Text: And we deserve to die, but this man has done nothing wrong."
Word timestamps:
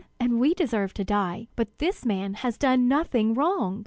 And 0.19 0.39
we 0.39 0.55
deserve 0.55 0.95
to 0.95 1.03
die, 1.05 1.47
but 1.55 1.77
this 1.77 2.05
man 2.07 2.33
has 2.33 2.57
done 2.57 2.87
nothing 2.87 3.35
wrong." 3.35 3.79